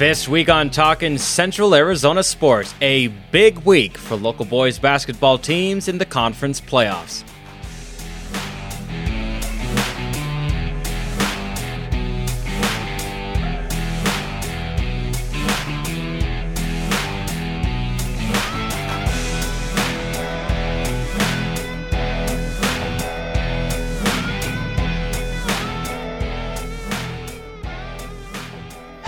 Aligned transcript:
This 0.00 0.26
week 0.26 0.48
on 0.48 0.70
Talking 0.70 1.18
Central 1.18 1.74
Arizona 1.74 2.22
Sports, 2.22 2.74
a 2.80 3.08
big 3.08 3.58
week 3.66 3.98
for 3.98 4.16
local 4.16 4.46
boys 4.46 4.78
basketball 4.78 5.36
teams 5.36 5.88
in 5.88 5.98
the 5.98 6.06
conference 6.06 6.58
playoffs. 6.58 7.22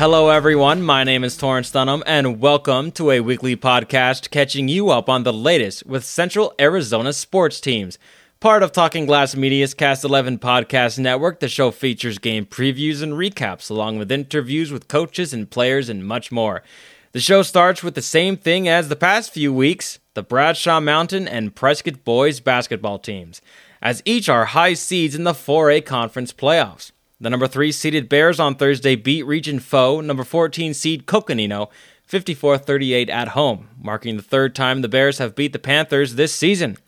Hello, 0.02 0.30
everyone. 0.30 0.83
My 0.83 1.05
name 1.05 1.23
is 1.23 1.37
Torrence 1.37 1.70
Dunham, 1.70 2.02
and 2.06 2.41
welcome 2.41 2.91
to 2.91 3.12
a 3.12 3.20
weekly 3.20 3.55
podcast 3.55 4.33
catching 4.33 4.66
you 4.66 4.91
up 4.91 5.09
on 5.09 5.23
the 5.23 5.33
latest 5.33 5.87
with 5.87 6.05
Central 6.05 6.52
Arizona 6.59 7.12
sports 7.12 7.61
teams. 7.61 8.01
Part 8.41 8.65
of 8.65 8.73
Talking 8.73 9.06
Glass 9.06 9.37
Media's 9.37 9.75
Cast 9.75 10.02
11 10.02 10.41
podcast 10.41 10.98
network, 10.98 11.38
the 11.38 11.47
show 11.47 11.70
features 11.70 12.19
game 12.19 12.47
previews 12.47 13.01
and 13.01 13.12
recaps, 13.12 13.70
along 13.70 13.97
with 13.97 14.11
interviews 14.11 14.73
with 14.73 14.88
coaches 14.88 15.33
and 15.33 15.48
players 15.48 15.88
and 15.88 16.05
much 16.05 16.33
more. 16.33 16.64
The 17.12 17.20
show 17.20 17.42
starts 17.42 17.84
with 17.84 17.95
the 17.95 18.03
same 18.03 18.37
thing 18.37 18.66
as 18.66 18.89
the 18.89 18.97
past 18.97 19.33
few 19.33 19.55
weeks 19.55 20.00
the 20.14 20.25
Bradshaw 20.25 20.80
Mountain 20.80 21.28
and 21.28 21.55
Prescott 21.55 22.03
Boys 22.03 22.41
basketball 22.41 22.98
teams, 22.98 23.41
as 23.80 24.03
each 24.05 24.28
are 24.28 24.47
high 24.47 24.75
seeds 24.75 25.14
in 25.14 25.23
the 25.23 25.33
4A 25.33 25.87
conference 25.87 26.33
playoffs. 26.33 26.91
The 27.23 27.31
number 27.31 27.47
3 27.47 27.71
seeded 27.71 28.09
Bears 28.09 28.41
on 28.41 28.56
Thursday 28.56 28.97
beat 28.97 29.23
region 29.23 29.61
foe, 29.61 30.01
number 30.01 30.25
14 30.25 30.75
seed 30.75 31.06
Coconino, 31.06 31.70
54 32.05 32.59
38 32.59 33.09
at 33.09 33.28
home, 33.28 33.69
marking 33.81 34.17
the 34.17 34.25
third 34.25 34.56
time 34.56 34.83
the 34.83 34.89
Bears 34.89 35.19
have 35.19 35.37
beat 35.37 35.53
the 35.53 35.61
Panthers 35.61 36.17
this 36.17 36.34
season. 36.34 36.78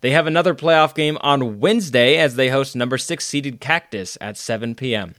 They 0.00 0.12
have 0.12 0.26
another 0.26 0.54
playoff 0.54 0.94
game 0.94 1.18
on 1.20 1.60
Wednesday 1.60 2.16
as 2.16 2.36
they 2.36 2.48
host 2.48 2.74
number 2.74 2.96
6 2.96 3.22
seeded 3.22 3.60
Cactus 3.60 4.16
at 4.18 4.38
7 4.38 4.74
p.m. 4.76 5.14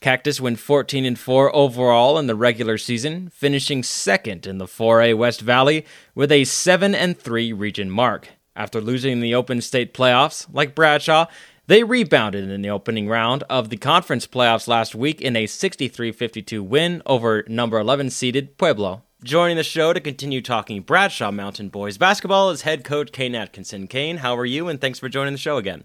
Cactus 0.00 0.40
went 0.40 0.58
14 0.58 1.04
and 1.04 1.18
4 1.18 1.54
overall 1.54 2.18
in 2.18 2.26
the 2.26 2.34
regular 2.34 2.78
season, 2.78 3.28
finishing 3.28 3.82
second 3.82 4.46
in 4.46 4.56
the 4.56 4.64
4A 4.64 5.18
West 5.18 5.42
Valley 5.42 5.84
with 6.14 6.32
a 6.32 6.44
7 6.44 6.94
and 6.94 7.18
3 7.18 7.52
region 7.52 7.90
mark. 7.90 8.30
After 8.56 8.80
losing 8.80 9.20
the 9.20 9.34
Open 9.34 9.60
State 9.60 9.92
playoffs, 9.92 10.46
like 10.50 10.76
Bradshaw, 10.76 11.26
they 11.66 11.82
rebounded 11.82 12.48
in 12.48 12.62
the 12.62 12.70
opening 12.70 13.08
round 13.08 13.42
of 13.48 13.70
the 13.70 13.76
conference 13.76 14.26
playoffs 14.26 14.68
last 14.68 14.94
week 14.94 15.20
in 15.20 15.36
a 15.36 15.46
63 15.46 16.12
52 16.12 16.62
win 16.62 17.02
over 17.06 17.44
number 17.48 17.78
11 17.78 18.10
seeded 18.10 18.58
Pueblo. 18.58 19.02
Joining 19.22 19.56
the 19.56 19.64
show 19.64 19.94
to 19.94 20.00
continue 20.00 20.42
talking 20.42 20.82
Bradshaw 20.82 21.30
Mountain 21.30 21.70
Boys 21.70 21.96
basketball 21.96 22.50
is 22.50 22.62
head 22.62 22.84
coach 22.84 23.12
Cain 23.12 23.34
Atkinson. 23.34 23.86
Cain, 23.86 24.18
how 24.18 24.36
are 24.36 24.44
you? 24.44 24.68
And 24.68 24.78
thanks 24.80 24.98
for 24.98 25.08
joining 25.08 25.32
the 25.32 25.38
show 25.38 25.56
again. 25.56 25.84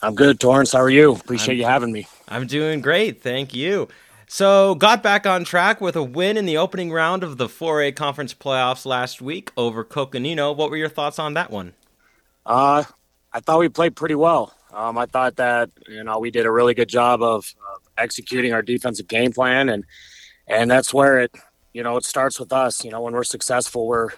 I'm 0.00 0.14
good, 0.14 0.40
Torrence. 0.40 0.72
How 0.72 0.80
are 0.80 0.90
you? 0.90 1.14
Appreciate 1.14 1.54
I'm, 1.54 1.58
you 1.60 1.66
having 1.66 1.92
me. 1.92 2.06
I'm 2.26 2.46
doing 2.46 2.80
great. 2.80 3.22
Thank 3.22 3.54
you. 3.54 3.88
So, 4.26 4.74
got 4.74 5.02
back 5.02 5.26
on 5.26 5.44
track 5.44 5.82
with 5.82 5.96
a 5.96 6.02
win 6.02 6.38
in 6.38 6.46
the 6.46 6.56
opening 6.56 6.90
round 6.90 7.22
of 7.22 7.36
the 7.36 7.46
4A 7.46 7.94
conference 7.94 8.32
playoffs 8.32 8.86
last 8.86 9.20
week 9.20 9.52
over 9.56 9.84
Coconino. 9.84 10.50
What 10.52 10.70
were 10.70 10.78
your 10.78 10.88
thoughts 10.88 11.18
on 11.18 11.34
that 11.34 11.50
one? 11.50 11.74
Uh, 12.46 12.84
I 13.32 13.40
thought 13.40 13.58
we 13.58 13.68
played 13.68 13.94
pretty 13.96 14.14
well. 14.14 14.54
Um, 14.74 14.98
I 14.98 15.06
thought 15.06 15.36
that 15.36 15.70
you 15.88 16.02
know 16.02 16.18
we 16.18 16.30
did 16.30 16.46
a 16.46 16.50
really 16.50 16.74
good 16.74 16.88
job 16.88 17.22
of, 17.22 17.54
of 17.74 17.82
executing 17.96 18.52
our 18.52 18.62
defensive 18.62 19.06
game 19.06 19.32
plan, 19.32 19.68
and 19.68 19.84
and 20.46 20.70
that's 20.70 20.92
where 20.92 21.20
it 21.20 21.34
you 21.72 21.82
know 21.82 21.96
it 21.96 22.04
starts 22.04 22.40
with 22.40 22.52
us. 22.52 22.84
You 22.84 22.90
know, 22.90 23.00
when 23.00 23.14
we're 23.14 23.24
successful, 23.24 23.86
we're 23.86 24.10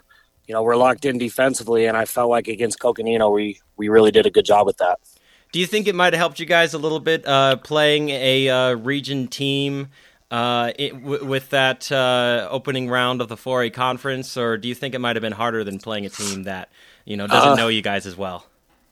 you 0.47 0.55
know 0.55 0.63
we're 0.63 0.77
locked 0.77 1.05
in 1.05 1.19
defensively, 1.19 1.87
and 1.87 1.97
I 1.97 2.07
felt 2.07 2.31
like 2.31 2.49
against 2.49 2.81
Coconino, 2.81 3.31
we 3.31 3.61
we 3.77 3.89
really 3.89 4.11
did 4.11 4.27
a 4.27 4.31
good 4.31 4.47
job 4.47 4.67
with 4.67 4.79
that. 4.79 4.99
Do 5.53 5.61
you 5.61 5.67
think 5.67 5.87
it 5.87 5.95
might 5.95 6.13
have 6.13 6.19
helped 6.19 6.41
you 6.41 6.47
guys 6.47 6.75
a 6.75 6.79
little 6.79 7.01
bit 7.01 7.27
uh, 7.27 7.57
playing 7.57 8.11
a 8.11 8.49
uh, 8.49 8.75
region 8.75 9.29
team? 9.29 9.89
Uh, 10.29 10.73
it, 10.77 10.91
w- 10.91 11.25
with 11.25 11.51
that 11.51 11.91
uh, 11.93 12.49
opening 12.51 12.89
round 12.89 13.21
of 13.21 13.29
the 13.29 13.37
4A 13.37 13.73
conference, 13.73 14.37
or 14.37 14.59
do 14.59 14.67
you 14.67 14.75
think 14.75 14.93
it 14.93 14.99
might 14.99 15.15
have 15.15 15.21
been 15.21 15.33
harder 15.33 15.63
than 15.63 15.79
playing 15.79 16.05
a 16.05 16.09
team 16.09 16.43
that 16.43 16.69
you 17.05 17.17
know 17.17 17.29
doesn't 17.29 17.53
uh, 17.53 17.55
know 17.55 17.69
you 17.69 17.81
guys 17.81 18.07
as 18.07 18.17
well? 18.17 18.45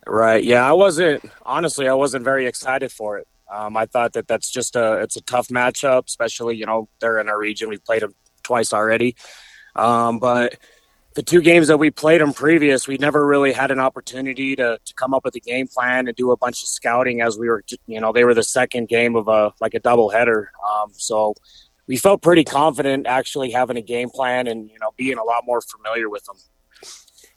Right. 0.06 0.42
Yeah, 0.44 0.68
I 0.68 0.72
wasn't 0.72 1.24
honestly. 1.44 1.88
I 1.88 1.94
wasn't 1.94 2.24
very 2.24 2.46
excited 2.46 2.92
for 2.92 3.18
it. 3.18 3.28
Um, 3.50 3.76
I 3.76 3.86
thought 3.86 4.12
that 4.14 4.26
that's 4.26 4.50
just 4.50 4.76
a 4.76 5.00
it's 5.00 5.16
a 5.16 5.22
tough 5.22 5.48
matchup, 5.48 6.06
especially 6.06 6.56
you 6.56 6.66
know 6.66 6.88
they're 7.00 7.18
in 7.18 7.28
our 7.28 7.38
region. 7.38 7.68
We've 7.68 7.84
played 7.84 8.02
them 8.02 8.14
twice 8.42 8.72
already, 8.72 9.16
um, 9.76 10.18
but 10.18 10.58
the 11.14 11.22
two 11.22 11.40
games 11.40 11.68
that 11.68 11.78
we 11.78 11.90
played 11.90 12.20
them 12.20 12.32
previous, 12.32 12.88
we 12.88 12.96
never 12.98 13.24
really 13.24 13.52
had 13.52 13.70
an 13.70 13.78
opportunity 13.78 14.56
to, 14.56 14.78
to 14.84 14.94
come 14.94 15.14
up 15.14 15.24
with 15.24 15.36
a 15.36 15.40
game 15.40 15.68
plan 15.68 16.08
and 16.08 16.16
do 16.16 16.32
a 16.32 16.36
bunch 16.36 16.60
of 16.62 16.68
scouting 16.68 17.20
as 17.20 17.38
we 17.38 17.48
were, 17.48 17.62
you 17.86 18.00
know, 18.00 18.12
they 18.12 18.24
were 18.24 18.34
the 18.34 18.42
second 18.42 18.88
game 18.88 19.14
of 19.14 19.28
a 19.28 19.52
like 19.60 19.74
a 19.74 19.80
double 19.80 20.10
header. 20.10 20.50
Um, 20.68 20.90
so 20.92 21.34
we 21.86 21.96
felt 21.96 22.22
pretty 22.22 22.44
confident 22.44 23.06
actually 23.06 23.50
having 23.50 23.76
a 23.76 23.82
game 23.82 24.10
plan 24.10 24.46
and 24.46 24.68
you 24.70 24.78
know 24.80 24.90
being 24.96 25.18
a 25.18 25.24
lot 25.24 25.44
more 25.46 25.60
familiar 25.60 26.08
with 26.08 26.24
them. 26.24 26.36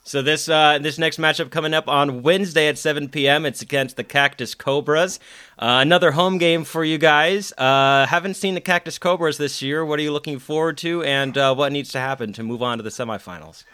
So 0.07 0.21
this 0.21 0.47
uh, 0.47 0.79
this 0.79 0.97
next 0.97 1.19
matchup 1.19 1.51
coming 1.51 1.73
up 1.73 1.89
on 1.89 2.21
Wednesday 2.21 2.69
at 2.69 2.77
7 2.77 3.09
p.m. 3.09 3.45
It's 3.45 3.61
against 3.61 3.97
the 3.97 4.05
Cactus 4.05 4.55
Cobras. 4.55 5.19
Uh, 5.59 5.79
another 5.81 6.11
home 6.11 6.37
game 6.37 6.63
for 6.63 6.85
you 6.85 6.97
guys. 6.97 7.51
Uh, 7.57 8.05
haven't 8.05 8.35
seen 8.35 8.53
the 8.53 8.61
Cactus 8.61 8.97
Cobras 8.97 9.37
this 9.37 9.61
year. 9.61 9.83
What 9.83 9.99
are 9.99 10.01
you 10.01 10.13
looking 10.13 10.39
forward 10.39 10.77
to, 10.77 11.03
and 11.03 11.37
uh, 11.37 11.53
what 11.53 11.73
needs 11.73 11.91
to 11.91 11.99
happen 11.99 12.31
to 12.33 12.43
move 12.43 12.63
on 12.63 12.77
to 12.77 12.83
the 12.85 12.89
semifinals? 12.89 13.65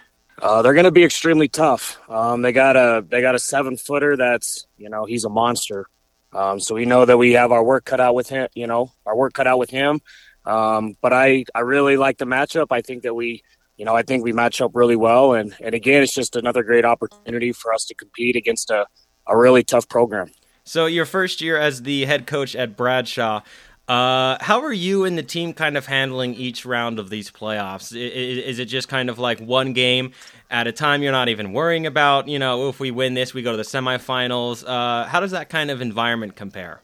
Uh, 0.42 0.64
they're 0.64 0.74
going 0.74 0.86
to 0.86 0.92
be 0.92 1.04
extremely 1.04 1.48
tough. 1.48 2.00
Um, 2.10 2.42
they 2.42 2.52
got 2.52 2.76
a 2.76 3.06
they 3.08 3.22
got 3.22 3.36
a 3.36 3.40
seven 3.40 3.78
footer 3.78 4.18
that's 4.18 4.66
you 4.80 4.90
know 4.90 5.06
he's 5.06 5.26
a 5.26 5.30
monster. 5.30 5.86
Um, 6.34 6.60
so 6.60 6.74
we 6.74 6.86
know 6.86 7.06
that 7.06 7.18
we 7.18 7.34
have 7.34 7.52
our 7.52 7.64
work 7.64 7.86
cut 7.86 8.00
out 8.00 8.16
with 8.16 8.30
him. 8.30 8.48
You 8.56 8.66
know 8.66 8.92
our 9.06 9.16
work 9.16 9.34
cut 9.34 9.46
out 9.46 9.60
with 9.60 9.70
him. 9.70 10.02
Um, 10.46 10.96
but 11.00 11.14
I 11.14 11.46
I 11.54 11.60
really 11.60 11.96
like 11.96 12.18
the 12.18 12.26
matchup. 12.26 12.70
I 12.72 12.82
think 12.82 13.04
that 13.04 13.14
we 13.14 13.44
you 13.78 13.86
know, 13.86 13.96
I 13.96 14.04
think 14.04 14.24
we 14.24 14.34
match 14.34 14.62
up 14.62 14.72
really 14.74 14.96
well. 14.96 15.34
And, 15.34 15.56
and 15.60 15.74
again, 15.74 16.04
it's 16.04 16.14
just 16.14 16.36
another 16.36 16.64
great 16.64 16.86
opportunity 16.86 17.52
for 17.52 17.74
us 17.74 17.86
to 17.86 17.96
compete 17.96 18.36
against 18.36 18.70
a, 18.70 18.86
a 19.28 19.38
really 19.38 19.64
tough 19.64 19.90
program. 19.90 20.32
So, 20.66 20.86
your 20.86 21.06
first 21.06 21.42
year 21.42 21.58
as 21.58 21.82
the 21.82 22.06
head 22.06 22.26
coach 22.26 22.56
at 22.56 22.78
Bradshaw, 22.78 23.42
uh, 23.90 24.38
how 24.40 24.62
are 24.62 24.72
you 24.72 25.04
and 25.04 25.18
the 25.18 25.24
team 25.24 25.52
kind 25.54 25.76
of 25.76 25.86
handling 25.86 26.36
each 26.36 26.66
round 26.66 27.00
of 27.00 27.10
these 27.10 27.30
playoffs? 27.30 27.92
Is, 27.92 28.38
is, 28.38 28.60
it 28.60 28.66
just 28.66 28.88
kind 28.88 29.10
of 29.10 29.20
like 29.20 29.40
one 29.40 29.74
game 29.74 30.14
at 30.50 30.68
a 30.68 30.72
time? 30.72 31.04
You're 31.04 31.12
not 31.12 31.28
even 31.28 31.52
worrying 31.52 31.86
about, 31.86 32.30
you 32.30 32.40
know, 32.40 32.70
if 32.70 32.80
we 32.80 32.92
win 32.92 33.14
this, 33.14 33.34
we 33.34 33.42
go 33.42 33.52
to 33.52 33.58
the 33.58 33.64
semifinals. 33.64 34.64
Uh, 34.66 35.06
how 35.06 35.20
does 35.20 35.32
that 35.32 35.50
kind 35.50 35.70
of 35.70 35.82
environment 35.82 36.38
compare? 36.38 36.80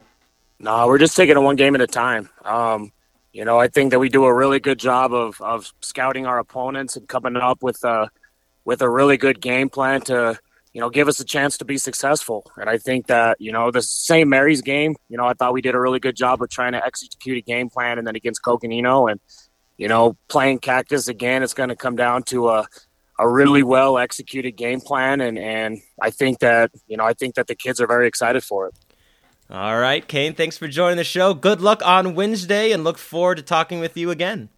No, 0.60 0.88
we're 0.88 0.98
just 0.98 1.16
taking 1.16 1.38
it 1.38 1.40
one 1.40 1.56
game 1.56 1.74
at 1.74 1.80
a 1.80 1.88
time. 1.88 2.30
Um, 2.44 2.92
you 3.32 3.46
know, 3.46 3.60
I 3.60 3.68
think 3.68 3.92
that 3.92 4.00
we 4.00 4.10
do 4.10 4.26
a 4.26 4.34
really 4.34 4.60
good 4.60 4.80
job 4.80 5.14
of, 5.14 5.40
of 5.42 5.72
scouting 5.82 6.26
our 6.26 6.40
opponents 6.40 6.96
and 6.96 7.08
coming 7.08 7.36
up 7.36 7.62
with 7.62 7.84
a 7.84 8.10
with 8.66 8.82
a 8.82 8.90
really 8.90 9.18
good 9.18 9.42
game 9.42 9.70
plan 9.70 10.02
to 10.02 10.38
you 10.74 10.82
know 10.82 10.90
give 10.90 11.08
us 11.08 11.20
a 11.20 11.26
chance 11.26 11.58
to 11.58 11.66
be 11.66 11.78
successful. 11.78 12.52
And 12.58 12.70
I 12.70 12.78
think 12.78 13.08
that 13.08 13.38
you 13.40 13.52
know 13.52 13.72
the 13.72 13.82
St. 13.82 14.28
Mary's 14.28 14.62
game, 14.62 14.96
you 15.10 15.18
know, 15.18 15.26
I 15.26 15.34
thought 15.34 15.54
we 15.54 15.62
did 15.62 15.76
a 15.76 15.80
really 15.80 16.00
good 16.00 16.16
job 16.16 16.42
of 16.42 16.50
trying 16.50 16.74
to 16.74 16.86
execute 16.86 17.38
a 17.38 17.42
game 17.42 17.70
plan, 17.70 17.98
and 17.98 18.08
then 18.08 18.16
against 18.16 18.44
Coconino 18.44 19.08
and 19.08 19.20
you 19.78 19.88
know 19.88 20.18
playing 20.28 20.60
Cactus 20.60 21.08
again, 21.08 21.44
it's 21.44 21.54
going 21.54 21.70
to 21.70 21.76
come 21.76 21.96
down 21.96 22.24
to 22.24 22.50
a 22.50 22.68
a 23.20 23.30
really 23.30 23.64
well 23.64 23.98
executed 23.98 24.54
game 24.54 24.82
plan, 24.82 25.22
and 25.22 25.38
and 25.38 25.80
I 26.02 26.10
think 26.10 26.40
that 26.40 26.72
you 26.88 26.98
know 26.98 27.04
I 27.04 27.14
think 27.14 27.36
that 27.36 27.48
the 27.48 27.56
kids 27.56 27.80
are 27.80 27.88
very 27.88 28.08
excited 28.08 28.44
for 28.44 28.68
it. 28.68 28.74
All 29.52 29.80
right, 29.80 30.08
Cain, 30.08 30.36
thanks 30.36 30.60
for 30.60 30.68
joining 30.68 30.98
the 30.98 31.04
show. 31.04 31.34
Good 31.34 31.60
luck 31.60 31.82
on 31.84 32.14
Wednesday 32.14 32.72
and 32.72 32.84
look 32.84 33.00
forward 33.00 33.38
to 33.38 33.44
talking 33.44 33.80
with 33.80 33.98
you 33.98 34.12
again. 34.12 34.50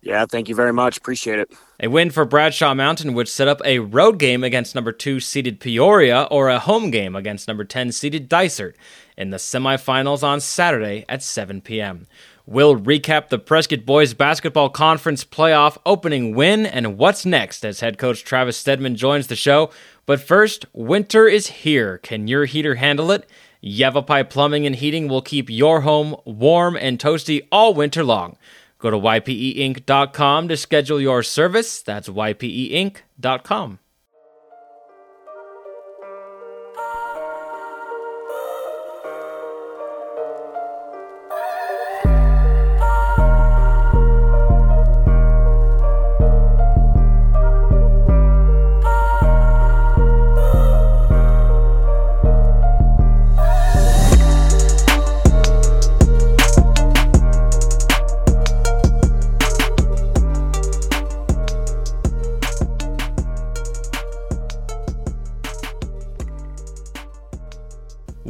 Yeah, 0.00 0.24
thank 0.24 0.48
you 0.48 0.54
very 0.54 0.72
much. 0.72 0.96
Appreciate 0.96 1.38
it. 1.38 1.52
A 1.80 1.88
win 1.88 2.08
for 2.10 2.24
Bradshaw 2.24 2.72
Mountain 2.72 3.12
would 3.12 3.28
set 3.28 3.46
up 3.46 3.60
a 3.64 3.80
road 3.80 4.18
game 4.18 4.42
against 4.42 4.74
number 4.74 4.90
2 4.90 5.20
seeded 5.20 5.60
Peoria 5.60 6.22
or 6.30 6.48
a 6.48 6.60
home 6.60 6.90
game 6.90 7.14
against 7.14 7.46
number 7.46 7.64
10 7.64 7.92
seeded 7.92 8.26
Dysart 8.26 8.74
in 9.18 9.28
the 9.30 9.36
semifinals 9.36 10.22
on 10.22 10.40
Saturday 10.40 11.04
at 11.10 11.22
7 11.22 11.60
p.m. 11.60 12.06
We'll 12.46 12.80
recap 12.80 13.28
the 13.28 13.38
Prescott 13.38 13.84
Boys 13.84 14.14
Basketball 14.14 14.70
Conference 14.70 15.24
playoff 15.24 15.76
opening 15.84 16.34
win 16.34 16.64
and 16.64 16.96
what's 16.96 17.26
next 17.26 17.66
as 17.66 17.80
head 17.80 17.98
coach 17.98 18.24
Travis 18.24 18.56
Stedman 18.56 18.96
joins 18.96 19.26
the 19.26 19.36
show. 19.36 19.70
But 20.06 20.22
first, 20.22 20.64
winter 20.72 21.28
is 21.28 21.48
here. 21.48 21.98
Can 21.98 22.28
your 22.28 22.46
heater 22.46 22.76
handle 22.76 23.10
it? 23.10 23.28
Yavapai 23.62 24.24
Plumbing 24.24 24.66
and 24.66 24.76
Heating 24.76 25.08
will 25.08 25.22
keep 25.22 25.50
your 25.50 25.80
home 25.80 26.16
warm 26.24 26.76
and 26.76 26.98
toasty 26.98 27.46
all 27.50 27.74
winter 27.74 28.04
long. 28.04 28.36
Go 28.78 28.90
to 28.90 28.96
ypeinc.com 28.96 30.48
to 30.48 30.56
schedule 30.56 31.00
your 31.00 31.22
service. 31.22 31.82
That's 31.82 32.08
ypeinc.com. 32.08 33.78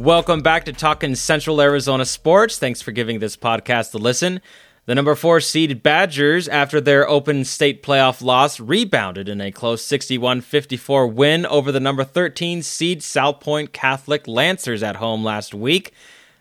Welcome 0.09 0.41
back 0.41 0.65
to 0.65 0.73
Talking 0.73 1.13
Central 1.13 1.61
Arizona 1.61 2.03
Sports. 2.03 2.57
Thanks 2.57 2.81
for 2.81 2.91
giving 2.91 3.19
this 3.19 3.37
podcast 3.37 3.93
a 3.93 3.99
listen. 3.99 4.41
The 4.87 4.95
number 4.95 5.13
four 5.13 5.39
seed 5.39 5.83
Badgers, 5.83 6.47
after 6.47 6.81
their 6.81 7.07
open 7.07 7.45
state 7.45 7.83
playoff 7.83 8.23
loss, 8.23 8.59
rebounded 8.59 9.29
in 9.29 9.39
a 9.39 9.51
close 9.51 9.85
61 9.85 10.41
54 10.41 11.05
win 11.05 11.45
over 11.45 11.71
the 11.71 11.79
number 11.79 12.03
13 12.03 12.63
seed 12.63 13.01
Salpointe 13.01 13.71
Catholic 13.71 14.27
Lancers 14.27 14.81
at 14.81 14.95
home 14.95 15.23
last 15.23 15.53
week. 15.53 15.93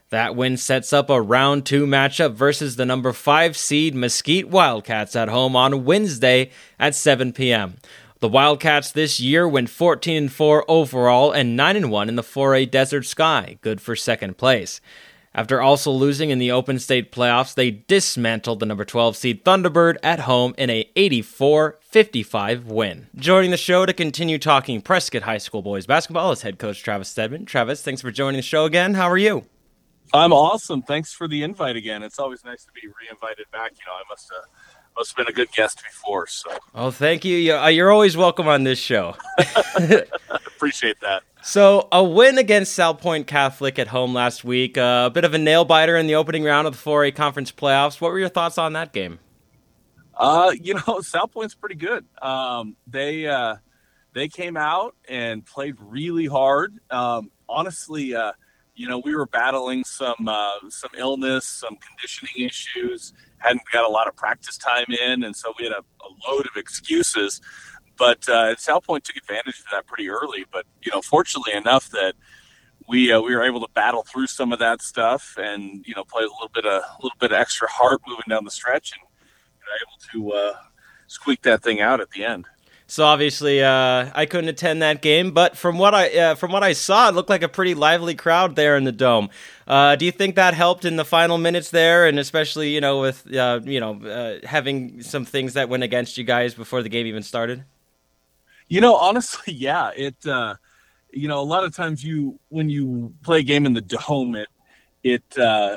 That 0.09 0.35
win 0.35 0.56
sets 0.56 0.94
up 0.94 1.11
a 1.11 1.21
round 1.21 1.67
two 1.67 1.85
matchup 1.85 2.32
versus 2.32 2.76
the 2.76 2.87
number 2.87 3.12
five 3.12 3.55
seed 3.55 3.94
Mesquite 3.94 4.49
Wildcats 4.49 5.14
at 5.14 5.29
home 5.29 5.55
on 5.55 5.85
Wednesday 5.85 6.53
at 6.79 6.94
7 6.94 7.35
p.m. 7.35 7.76
The 8.20 8.29
Wildcats 8.29 8.91
this 8.91 9.20
year 9.20 9.47
went 9.47 9.70
14 9.70 10.29
4 10.29 10.65
overall 10.69 11.31
and 11.31 11.56
9 11.56 11.88
1 11.88 12.09
in 12.09 12.17
the 12.17 12.23
4A 12.23 12.69
Desert 12.69 13.06
Sky, 13.06 13.59
good 13.61 13.81
for 13.81 13.94
second 13.94 14.37
place. 14.37 14.81
After 15.32 15.61
also 15.61 15.93
losing 15.93 16.31
in 16.31 16.41
the 16.41 16.50
Open 16.50 16.81
State 16.81 17.12
playoffs, 17.12 17.55
they 17.55 17.70
dismantled 17.70 18.59
the 18.59 18.67
number 18.67 18.85
12 18.85 19.17
seed 19.17 19.44
Thunderbird 19.44 19.99
at 20.03 20.20
home 20.20 20.53
in 20.59 20.69
a 20.69 20.91
84-55 20.97 22.65
win. 22.65 23.06
Joining 23.15 23.53
the 23.53 23.56
show 23.56 23.87
to 23.87 23.93
continue 23.93 24.38
talking 24.38 24.81
Prescott 24.81 25.23
High 25.23 25.38
School 25.38 25.62
boys 25.62 25.87
basketball 25.87 26.32
is 26.32 26.43
head 26.43 26.59
coach 26.59 26.82
Travis 26.82 27.09
Stedman. 27.09 27.47
Travis, 27.47 27.82
thanks 27.82 28.03
for 28.03 28.11
joining 28.11 28.38
the 28.38 28.43
show 28.43 28.64
again. 28.64 28.94
How 28.94 29.09
are 29.09 29.17
you? 29.17 29.44
I'm 30.12 30.32
awesome. 30.32 30.82
Thanks 30.82 31.12
for 31.12 31.29
the 31.29 31.44
invite 31.44 31.76
again. 31.76 32.03
It's 32.03 32.19
always 32.19 32.44
nice 32.44 32.64
to 32.64 32.73
be 32.73 32.88
re-invited 32.88 33.47
back. 33.53 33.73
You 33.79 33.87
know, 33.87 33.93
I 33.93 34.03
must 34.09 34.29
have 34.32 34.43
must 34.99 35.11
have 35.11 35.17
been 35.17 35.33
a 35.33 35.37
good 35.37 35.50
guest 35.53 35.83
before. 35.83 36.27
So. 36.27 36.50
Oh, 36.75 36.91
thank 36.91 37.25
you. 37.25 37.55
Uh, 37.55 37.69
you're 37.69 37.93
always 37.93 38.17
welcome 38.17 38.49
on 38.49 38.65
this 38.65 38.79
show. 38.79 39.15
Appreciate 40.31 41.00
that. 41.00 41.23
So, 41.43 41.89
a 41.93 42.03
win 42.03 42.37
against 42.37 42.77
Salpointe 42.77 43.27
Catholic 43.27 43.79
at 43.79 43.89
home 43.89 44.12
last 44.12 44.43
week, 44.43 44.77
uh, 44.77 45.05
a 45.06 45.11
bit 45.11 45.25
of 45.25 45.35
a 45.35 45.39
nail 45.39 45.65
biter 45.65 45.97
in 45.97 46.09
the 46.09 46.17
opening 46.17 46.43
round 46.43 46.67
of 46.67 46.75
the 46.75 46.91
4A 46.91 47.15
conference 47.15 47.53
playoffs. 47.53 48.00
What 48.00 48.11
were 48.11 48.19
your 48.19 48.29
thoughts 48.29 48.59
on 48.59 48.73
that 48.73 48.93
game? 48.93 49.21
Uh, 50.15 50.53
you 50.61 50.75
know, 50.75 50.81
Salpointe's 51.00 51.55
pretty 51.55 51.77
good. 51.77 52.05
Um, 52.21 52.77
they 52.89 53.27
uh, 53.27 53.56
they 54.15 54.29
came 54.29 54.56
out 54.56 54.97
and 55.09 55.47
played 55.47 55.77
really 55.79 56.27
hard. 56.27 56.75
Um, 56.91 57.31
honestly, 57.49 58.17
uh, 58.17 58.33
you 58.78 58.88
know, 58.88 58.98
we 58.98 59.14
were 59.14 59.26
battling 59.26 59.82
some 59.84 60.28
uh, 60.28 60.52
some 60.69 60.90
illness, 60.96 61.44
some 61.44 61.76
conditioning 61.76 62.46
issues, 62.46 63.12
hadn't 63.38 63.62
got 63.72 63.84
a 63.84 63.88
lot 63.88 64.06
of 64.06 64.14
practice 64.14 64.56
time 64.56 64.86
in, 64.88 65.25
and 65.25 65.34
so 65.34 65.52
we 65.58 65.64
had 65.64 65.72
a, 65.72 65.80
a 65.80 66.30
load 66.30 66.46
of 66.46 66.56
excuses. 66.56 67.40
But 67.96 68.28
uh, 68.28 68.54
Salpointe 68.54 69.02
took 69.02 69.16
advantage 69.16 69.58
of 69.58 69.66
that 69.72 69.86
pretty 69.86 70.08
early. 70.08 70.44
But 70.52 70.64
you 70.82 70.92
know, 70.92 71.02
fortunately 71.02 71.54
enough 71.54 71.90
that 71.90 72.14
we 72.88 73.12
uh, 73.12 73.20
we 73.20 73.34
were 73.34 73.42
able 73.42 73.60
to 73.60 73.72
battle 73.75 74.04
through 74.04 74.28
some 74.28 74.52
of 74.52 74.60
that 74.60 74.80
stuff, 74.80 75.34
and 75.36 75.84
you 75.84 75.94
know, 75.96 76.04
play 76.04 76.22
a 76.22 76.28
little 76.28 76.50
bit 76.54 76.64
of 76.64 76.80
a 76.80 77.02
little 77.02 77.19
bit 77.19 77.32
of 77.32 77.38
extra 77.38 77.69
heart 77.69 78.00
moving 78.06 78.25
down 78.28 78.44
the 78.44 78.50
stretch, 78.50 78.92
and 78.92 79.02
you 79.58 80.22
know, 80.22 80.30
able 80.30 80.32
to 80.32 80.38
uh, 80.38 80.56
squeak 81.08 81.42
that 81.42 81.64
thing 81.64 81.80
out 81.80 82.00
at 82.00 82.10
the 82.10 82.25
end. 82.25 82.46
So 82.90 83.05
obviously, 83.05 83.62
uh, 83.62 84.11
I 84.14 84.25
couldn't 84.25 84.49
attend 84.49 84.81
that 84.81 85.02
game, 85.02 85.32
but 85.32 85.58
from 85.58 85.76
what 85.76 85.94
I 85.94 86.08
uh, 86.08 86.35
from 86.37 86.52
what 86.52 86.62
I 86.62 86.73
saw, 86.73 87.11
it 87.11 87.14
looked 87.14 87.29
like 87.29 87.43
a 87.43 87.49
pretty 87.49 87.75
lively 87.75 88.14
crowd 88.14 88.56
there 88.56 88.79
in 88.79 88.85
the 88.85 88.93
dome. 88.93 89.29
Uh, 89.67 89.94
do 89.94 90.06
you 90.06 90.11
think 90.11 90.37
that 90.37 90.55
helped 90.55 90.87
in 90.87 90.96
the 90.96 91.05
final 91.05 91.37
minutes 91.37 91.70
there, 91.70 92.06
and 92.06 92.19
especially 92.19 92.70
you 92.70 92.81
know 92.81 93.02
with 93.02 93.31
uh, 93.35 93.61
you 93.62 93.79
know 93.79 94.02
uh, 94.02 94.46
having 94.46 95.02
some 95.02 95.26
things 95.26 95.52
that 95.52 95.69
went 95.69 95.82
against 95.82 96.17
you 96.17 96.25
guys 96.25 96.55
before 96.55 96.82
the 96.82 96.88
game 96.88 97.06
even 97.06 97.23
started? 97.23 97.64
You 98.69 98.81
know, 98.81 98.96
honestly, 98.96 99.52
yeah. 99.52 99.90
It 99.94 100.26
uh, 100.26 100.55
you 101.12 101.29
know 101.29 101.40
a 101.40 101.44
lot 101.44 101.64
of 101.64 101.76
times 101.76 102.02
you 102.02 102.40
when 102.49 102.70
you 102.70 103.12
play 103.23 103.40
a 103.40 103.43
game 103.43 103.67
in 103.67 103.75
the 103.75 103.82
dome, 103.82 104.35
it 104.35 104.49
it 105.02 105.23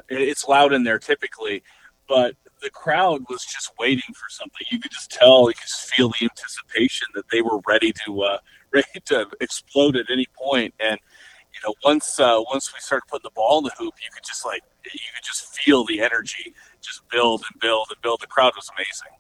it's 0.08 0.48
loud 0.48 0.72
in 0.72 0.86
there 0.86 0.98
typically, 0.98 1.62
but 2.08 2.36
the 2.62 2.70
crowd 2.70 3.24
was 3.30 3.44
just 3.46 3.72
waiting 3.80 4.14
for 4.14 4.30
something. 4.30 4.66
You 4.72 4.80
could 4.80 4.92
just 4.92 5.12
tell, 5.12 5.50
you 5.50 5.54
could 5.54 5.68
just 5.68 5.94
feel 5.94 6.10
the 6.10 6.26
anticipation 6.26 7.08
that 7.16 7.26
they 7.32 7.42
were 7.42 7.60
ready 7.68 7.94
to 8.06 8.22
uh, 8.22 8.38
ready 8.74 9.00
to 9.06 9.28
explode 9.42 9.96
at 9.98 10.06
any 10.10 10.28
point. 10.38 10.74
And 10.80 11.00
you 11.54 11.60
know, 11.66 11.74
once 11.84 12.20
uh, 12.20 12.42
once 12.50 12.74
we 12.74 12.80
started 12.80 13.06
putting 13.08 13.24
the 13.24 13.32
ball 13.32 13.60
in 13.60 13.66
the 13.66 13.72
hoop, 13.78 13.94
you 14.02 14.10
could 14.14 14.24
just 14.24 14.46
like 14.46 14.62
you 14.86 14.92
could 15.16 15.24
just 15.24 15.54
feel 15.58 15.86
the 15.86 16.02
energy 16.02 16.54
just 16.82 17.08
build 17.10 17.44
and 17.52 17.60
build 17.60 17.88
and 17.90 18.02
build. 18.02 18.22
The 18.22 18.28
crowd 18.28 18.54
was 18.56 18.70
amazing. 18.76 19.18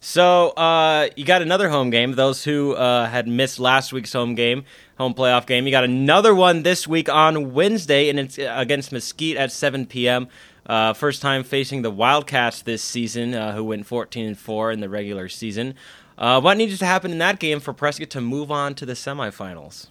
So 0.00 0.50
uh, 0.50 1.08
you 1.16 1.24
got 1.24 1.42
another 1.42 1.68
home 1.68 1.90
game. 1.90 2.12
Those 2.12 2.44
who 2.44 2.74
uh, 2.74 3.08
had 3.08 3.26
missed 3.26 3.58
last 3.58 3.92
week's 3.92 4.12
home 4.12 4.34
game, 4.34 4.64
home 4.98 5.14
playoff 5.14 5.46
game, 5.46 5.64
you 5.64 5.70
got 5.70 5.84
another 5.84 6.34
one 6.34 6.62
this 6.62 6.86
week 6.86 7.08
on 7.08 7.52
Wednesday, 7.54 8.08
and 8.08 8.18
it's 8.18 8.38
against 8.38 8.92
Mesquite 8.92 9.36
at 9.36 9.50
7 9.50 9.86
p.m. 9.86 10.28
Uh, 10.66 10.92
first 10.92 11.22
time 11.22 11.44
facing 11.44 11.82
the 11.82 11.90
Wildcats 11.90 12.62
this 12.62 12.82
season, 12.82 13.34
uh, 13.34 13.52
who 13.52 13.64
went 13.64 13.86
14 13.86 14.26
and 14.26 14.38
4 14.38 14.72
in 14.72 14.80
the 14.80 14.88
regular 14.88 15.28
season. 15.28 15.74
Uh, 16.18 16.40
what 16.40 16.56
needed 16.56 16.78
to 16.78 16.86
happen 16.86 17.12
in 17.12 17.18
that 17.18 17.38
game 17.38 17.60
for 17.60 17.72
Prescott 17.72 18.10
to 18.10 18.20
move 18.20 18.50
on 18.50 18.74
to 18.74 18.86
the 18.86 18.94
semifinals? 18.94 19.88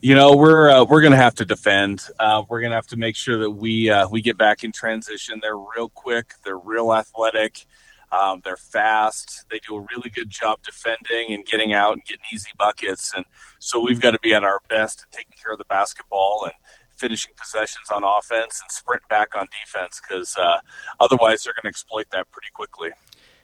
You 0.00 0.14
know, 0.14 0.36
we're 0.36 0.70
uh, 0.70 0.84
we're 0.84 1.00
gonna 1.00 1.16
have 1.16 1.34
to 1.36 1.44
defend. 1.44 2.02
Uh, 2.18 2.42
we're 2.48 2.60
gonna 2.60 2.74
have 2.74 2.86
to 2.88 2.96
make 2.96 3.16
sure 3.16 3.38
that 3.38 3.50
we 3.50 3.88
uh, 3.88 4.08
we 4.08 4.20
get 4.20 4.36
back 4.36 4.62
in 4.64 4.72
transition. 4.72 5.38
They're 5.40 5.56
real 5.56 5.88
quick. 5.88 6.34
They're 6.44 6.58
real 6.58 6.92
athletic. 6.92 7.64
Um, 8.12 8.42
they're 8.44 8.56
fast. 8.56 9.44
They 9.50 9.58
do 9.66 9.76
a 9.76 9.80
really 9.80 10.10
good 10.10 10.30
job 10.30 10.60
defending 10.62 11.32
and 11.32 11.44
getting 11.44 11.72
out 11.72 11.94
and 11.94 12.04
getting 12.04 12.24
easy 12.32 12.50
buckets. 12.56 13.12
And 13.14 13.24
so 13.58 13.80
we've 13.80 14.00
got 14.00 14.12
to 14.12 14.20
be 14.20 14.34
at 14.34 14.44
our 14.44 14.60
best 14.68 15.02
at 15.02 15.10
taking 15.10 15.34
care 15.42 15.52
of 15.52 15.58
the 15.58 15.64
basketball 15.64 16.42
and 16.44 16.52
finishing 16.96 17.32
possessions 17.36 17.90
on 17.90 18.04
offense 18.04 18.60
and 18.62 18.70
sprint 18.70 19.02
back 19.08 19.36
on 19.36 19.46
defense 19.62 20.00
because 20.00 20.36
uh, 20.36 20.58
otherwise 21.00 21.42
they're 21.42 21.54
going 21.54 21.62
to 21.62 21.68
exploit 21.68 22.06
that 22.12 22.30
pretty 22.30 22.48
quickly. 22.52 22.90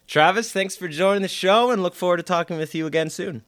Travis, 0.06 0.52
thanks 0.52 0.76
for 0.76 0.88
joining 0.88 1.22
the 1.22 1.28
show 1.28 1.70
and 1.70 1.82
look 1.82 1.94
forward 1.94 2.16
to 2.16 2.22
talking 2.22 2.58
with 2.58 2.74
you 2.74 2.86
again 2.86 3.10
soon. 3.10 3.42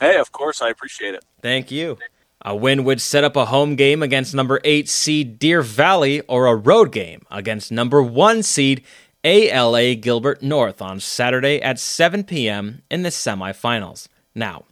Hey, 0.00 0.16
of 0.16 0.32
course, 0.32 0.60
I 0.60 0.70
appreciate 0.70 1.14
it. 1.14 1.24
Thank 1.40 1.70
you. 1.70 1.98
A 2.42 2.54
win 2.54 2.84
would 2.84 3.00
set 3.00 3.24
up 3.24 3.36
a 3.36 3.46
home 3.46 3.76
game 3.76 4.02
against 4.02 4.34
number 4.34 4.60
8 4.64 4.88
seed 4.88 5.38
Deer 5.38 5.62
Valley 5.62 6.20
or 6.22 6.46
a 6.46 6.54
road 6.54 6.92
game 6.92 7.24
against 7.30 7.72
number 7.72 8.02
1 8.02 8.42
seed 8.42 8.84
ALA 9.24 9.94
Gilbert 9.94 10.42
North 10.42 10.82
on 10.82 11.00
Saturday 11.00 11.62
at 11.62 11.78
7 11.78 12.24
p.m. 12.24 12.82
in 12.90 13.02
the 13.02 13.08
semifinals. 13.08 14.08
Now, 14.34 14.64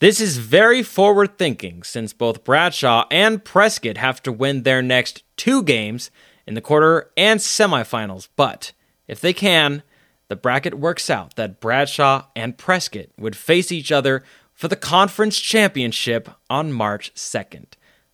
this 0.00 0.20
is 0.20 0.36
very 0.36 0.82
forward 0.82 1.38
thinking 1.38 1.82
since 1.82 2.12
both 2.12 2.44
Bradshaw 2.44 3.06
and 3.10 3.44
Prescott 3.44 3.96
have 3.96 4.22
to 4.22 4.32
win 4.32 4.62
their 4.62 4.80
next 4.80 5.24
two 5.36 5.62
games 5.62 6.10
in 6.46 6.54
the 6.54 6.60
quarter 6.60 7.10
and 7.16 7.40
semifinals. 7.40 8.28
But 8.36 8.72
if 9.08 9.20
they 9.20 9.32
can, 9.32 9.82
the 10.28 10.36
bracket 10.36 10.74
works 10.74 11.10
out 11.10 11.34
that 11.36 11.60
Bradshaw 11.60 12.26
and 12.36 12.56
Prescott 12.56 13.06
would 13.18 13.34
face 13.34 13.72
each 13.72 13.90
other 13.90 14.22
for 14.54 14.68
the 14.68 14.76
conference 14.76 15.38
championship 15.38 16.28
on 16.48 16.72
March 16.72 17.12
2nd. 17.14 17.66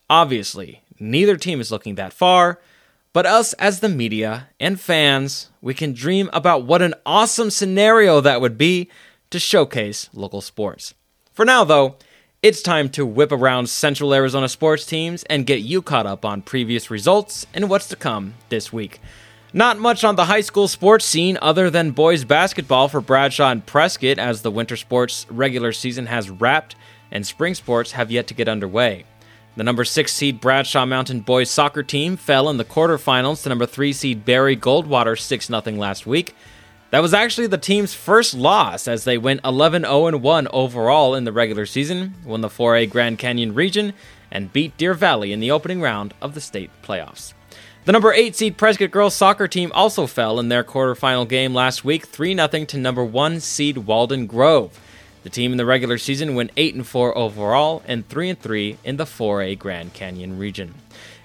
Obviously, 0.09 0.83
neither 0.99 1.37
team 1.37 1.61
is 1.61 1.71
looking 1.71 1.97
that 1.97 2.12
far, 2.12 2.61
but 3.12 3.26
us 3.26 3.53
as 3.55 3.81
the 3.81 3.88
media 3.88 4.49
and 4.59 4.81
fans, 4.81 5.50
we 5.61 5.75
can 5.75 5.93
dream 5.93 6.31
about 6.33 6.64
what 6.64 6.83
an 6.83 6.95
awesome 7.05 7.50
scenario 7.50 8.21
that 8.21 8.41
would 8.41 8.57
be 8.57 8.91
to 9.31 9.38
showcase 9.38 10.09
local 10.12 10.41
sports. 10.41 10.95
For 11.35 11.45
now, 11.45 11.64
though, 11.64 11.97
it's 12.43 12.62
time 12.62 12.88
to 12.91 13.05
whip 13.05 13.33
around 13.33 13.69
Central 13.69 14.14
Arizona 14.14 14.49
sports 14.49 14.87
teams 14.87 15.25
and 15.25 15.45
get 15.45 15.62
you 15.62 15.83
caught 15.83 16.07
up 16.07 16.25
on 16.25 16.43
previous 16.43 16.93
results 16.93 17.45
and 17.53 17.69
what's 17.69 17.88
to 17.88 17.97
come 17.97 18.35
this 18.50 18.73
week. 18.73 19.00
Not 19.53 19.81
much 19.81 20.05
on 20.05 20.14
the 20.14 20.26
high 20.26 20.43
school 20.43 20.69
sports 20.69 21.05
scene 21.05 21.37
other 21.43 21.71
than 21.71 21.91
boys 21.91 22.23
basketball 22.23 22.87
for 22.87 23.00
Bradshaw 23.00 23.50
and 23.50 23.67
Prescott 23.67 24.21
as 24.21 24.43
the 24.43 24.50
winter 24.53 24.76
sports 24.76 25.26
regular 25.29 25.73
season 25.73 26.07
has 26.07 26.31
wrapped 26.31 26.76
and 27.11 27.26
spring 27.26 27.55
sports 27.57 27.91
have 27.93 28.12
yet 28.12 28.29
to 28.29 28.35
get 28.35 28.49
underway. 28.49 29.05
The 29.57 29.64
number 29.64 29.85
6 29.85 30.12
seed 30.12 30.41
Bradshaw 30.41 30.87
Mountain 30.87 31.23
boys 31.23 31.50
soccer 31.50 31.83
team 31.83 32.17
fell 32.17 32.49
in 32.49 32.59
the 32.59 32.64
quarterfinals 32.64 33.43
to 33.43 33.49
number 33.49 33.67
3 33.67 33.93
seed 33.93 34.25
Barry 34.25 34.57
Goldwater 34.57 35.19
6 35.19 35.47
0 35.47 35.61
last 35.73 36.07
week. 36.07 36.37
That 36.95 37.03
was 37.03 37.13
actually 37.13 37.49
the 37.49 37.59
team's 37.59 37.93
first 37.93 38.35
loss 38.35 38.87
as 38.87 39.03
they 39.03 39.19
went 39.19 39.41
11 39.45 39.83
0 39.83 40.17
1 40.17 40.49
overall 40.53 41.17
in 41.17 41.25
the 41.25 41.33
regular 41.33 41.67
season, 41.67 42.15
won 42.25 42.41
the 42.41 42.47
4A 42.47 42.89
Grand 42.89 43.19
Canyon 43.19 43.53
region, 43.53 43.95
and 44.31 44.53
beat 44.53 44.77
Deer 44.77 44.95
Valley 44.95 45.33
in 45.33 45.41
the 45.41 45.51
opening 45.51 45.81
round 45.81 46.15
of 46.23 46.35
the 46.35 46.41
state 46.41 46.71
playoffs. 46.85 47.35
The 47.85 47.91
number 47.91 48.13
8 48.13 48.37
seed 48.37 48.57
Prescott 48.57 48.93
girls 48.93 49.15
soccer 49.17 49.49
team 49.49 49.73
also 49.75 50.07
fell 50.07 50.39
in 50.39 50.51
their 50.51 50.63
quarterfinal 50.63 51.29
game 51.29 51.53
last 51.53 51.85
week 51.85 52.07
3 52.07 52.37
0 52.37 52.47
to 52.67 52.79
number 52.79 53.05
1 53.05 53.41
seed 53.41 53.79
Walden 53.79 54.29
Grove. 54.29 54.79
The 55.25 55.31
team 55.31 55.51
in 55.51 55.59
the 55.59 55.67
regular 55.67 55.99
season 55.99 56.37
went 56.37 56.53
8 56.57 56.77
and 56.77 56.87
4 56.87 57.19
overall 57.19 57.83
and 57.89 58.09
3 58.09 58.31
and 58.31 58.41
3 58.41 58.79
in 58.85 58.99
the 58.99 59.05
4A 59.05 59.59
Grand 59.59 59.95
Canyon 59.95 60.39
region. 60.39 60.75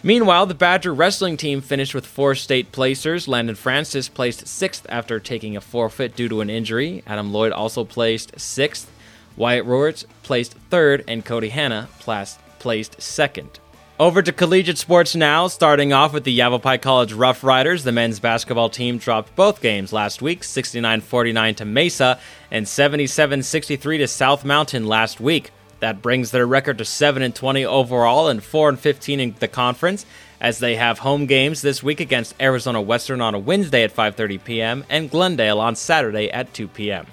Meanwhile, 0.01 0.45
the 0.45 0.53
Badger 0.53 0.93
wrestling 0.93 1.35
team 1.35 1.59
finished 1.59 1.93
with 1.93 2.05
four 2.05 2.33
state 2.33 2.71
placers. 2.71 3.27
Landon 3.27 3.55
Francis 3.55 4.07
placed 4.07 4.47
sixth 4.47 4.85
after 4.87 5.19
taking 5.19 5.57
a 5.57 5.61
forfeit 5.61 6.15
due 6.15 6.29
to 6.29 6.41
an 6.41 6.49
injury. 6.49 7.03
Adam 7.05 7.33
Lloyd 7.33 7.51
also 7.51 7.83
placed 7.83 8.39
sixth. 8.39 8.89
Wyatt 9.35 9.65
Roarts 9.65 10.05
placed 10.23 10.53
third, 10.69 11.03
and 11.07 11.25
Cody 11.25 11.49
Hanna 11.49 11.89
placed 11.99 13.01
second. 13.01 13.59
Over 13.99 14.21
to 14.21 14.31
collegiate 14.31 14.77
sports 14.77 15.13
now, 15.13 15.47
starting 15.47 15.91
off 15.91 16.13
with 16.13 16.23
the 16.23 16.31
Yavapai 16.31 16.77
College 16.77 17.11
Rough 17.11 17.43
Riders. 17.43 17.83
The 17.83 17.91
men's 17.91 18.21
basketball 18.21 18.69
team 18.69 18.97
dropped 18.97 19.35
both 19.35 19.61
games 19.61 19.91
last 19.91 20.21
week 20.21 20.45
69 20.45 21.01
49 21.01 21.55
to 21.55 21.65
Mesa 21.65 22.19
and 22.49 22.65
77 22.65 23.43
63 23.43 23.97
to 23.97 24.07
South 24.07 24.45
Mountain 24.45 24.87
last 24.87 25.19
week. 25.19 25.51
That 25.79 26.01
brings 26.01 26.31
their 26.31 26.45
record 26.45 26.77
to 26.79 26.85
7 26.85 27.21
and 27.21 27.33
20 27.33 27.65
overall 27.65 28.27
and 28.27 28.43
4 28.43 28.69
and 28.69 28.79
15 28.79 29.19
in 29.19 29.35
the 29.39 29.47
conference 29.47 30.05
as 30.41 30.59
they 30.59 30.75
have 30.75 30.99
home 30.99 31.25
games 31.25 31.61
this 31.61 31.83
week 31.83 31.99
against 31.99 32.35
Arizona 32.41 32.81
Western 32.81 33.21
on 33.21 33.35
a 33.35 33.39
Wednesday 33.39 33.83
at 33.83 33.95
5:30 33.95 34.43
p.m. 34.43 34.85
and 34.89 35.09
Glendale 35.09 35.59
on 35.59 35.75
Saturday 35.75 36.29
at 36.31 36.53
2 36.53 36.67
p.m. 36.67 37.07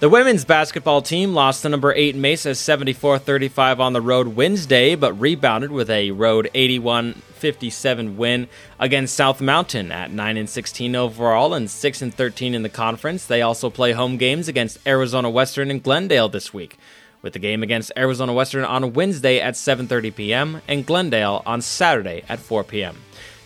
The 0.00 0.08
women's 0.08 0.44
basketball 0.44 1.02
team 1.02 1.34
lost 1.34 1.62
to 1.62 1.68
number 1.68 1.92
8 1.92 2.14
Mesa 2.14 2.54
74 2.54 3.18
35 3.18 3.80
on 3.80 3.92
the 3.92 4.00
road 4.00 4.28
Wednesday, 4.28 4.94
but 4.94 5.12
rebounded 5.20 5.72
with 5.72 5.90
a 5.90 6.12
road 6.12 6.48
81 6.54 7.14
57 7.14 8.16
win 8.16 8.48
against 8.78 9.14
South 9.14 9.40
Mountain 9.40 9.90
at 9.90 10.12
9 10.12 10.36
and 10.36 10.48
16 10.48 10.94
overall 10.94 11.52
and 11.52 11.68
6 11.68 12.02
and 12.02 12.14
13 12.14 12.54
in 12.54 12.62
the 12.62 12.68
conference. 12.68 13.26
They 13.26 13.42
also 13.42 13.70
play 13.70 13.90
home 13.92 14.18
games 14.18 14.46
against 14.46 14.78
Arizona 14.86 15.30
Western 15.30 15.68
and 15.68 15.82
Glendale 15.82 16.28
this 16.28 16.54
week, 16.54 16.78
with 17.22 17.32
the 17.32 17.38
game 17.38 17.62
against 17.62 17.92
Arizona 17.96 18.32
Western 18.32 18.64
on 18.64 18.92
Wednesday 18.92 19.40
at 19.40 19.54
7:30 19.54 20.14
p.m. 20.14 20.62
and 20.68 20.86
Glendale 20.86 21.42
on 21.46 21.60
Saturday 21.60 22.22
at 22.28 22.38
4 22.38 22.64
p.m. 22.64 22.96